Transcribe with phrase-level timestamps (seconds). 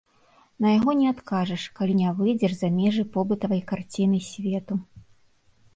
[0.65, 4.75] На яго не адкажаш, калі не выйдзеш за межы побытавай карціны свету.